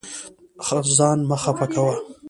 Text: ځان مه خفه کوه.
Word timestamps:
ځان 0.97 1.17
مه 1.29 1.37
خفه 1.43 1.65
کوه. 1.73 1.95